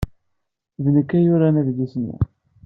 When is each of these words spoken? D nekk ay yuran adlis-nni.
D 0.83 0.85
nekk 0.95 1.09
ay 1.17 1.23
yuran 1.25 1.55
adlis-nni. 1.61 2.17